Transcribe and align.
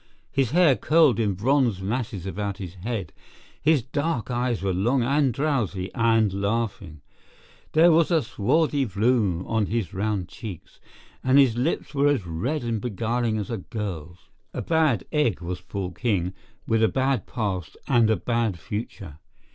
His 0.31 0.49
hair 0.49 0.75
curled 0.75 1.19
in 1.19 1.35
bronze 1.35 1.79
masses 1.79 2.25
about 2.25 2.57
his 2.57 2.73
head; 2.73 3.13
his 3.61 3.83
dark 3.83 4.31
eyes 4.31 4.63
were 4.63 4.73
long 4.73 5.03
and 5.03 5.31
drowsy 5.31 5.93
and 5.93 6.33
laughing; 6.33 7.01
there 7.73 7.91
was 7.91 8.09
a 8.09 8.23
swarthy 8.23 8.83
bloom 8.83 9.45
on 9.45 9.67
his 9.67 9.93
round 9.93 10.27
cheeks; 10.27 10.79
and 11.23 11.37
his 11.37 11.55
lips 11.55 11.93
were 11.93 12.07
as 12.07 12.25
red 12.25 12.63
and 12.63 12.81
beguiling 12.81 13.37
as 13.37 13.51
a 13.51 13.57
girl's. 13.57 14.29
A 14.55 14.63
bad 14.63 15.03
egg 15.11 15.39
was 15.39 15.61
Paul 15.61 15.91
King, 15.91 16.33
with 16.65 16.81
a 16.81 16.87
bad 16.87 17.27
past 17.27 17.77
and 17.87 18.09
a 18.09 18.15
bad 18.17 18.57
future. 18.57 19.19